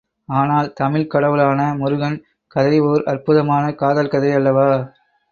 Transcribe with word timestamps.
ஆனால் 0.29 0.73
தமிழ்க் 0.73 1.09
கடவுளான 1.09 1.75
முருகன், 1.75 2.15
கதை 2.55 2.79
ஓர் 2.79 3.03
அற்புதமான 3.05 3.73
காதல் 3.73 4.07
கதை 4.07 4.31
அல்லவா? 4.31 4.65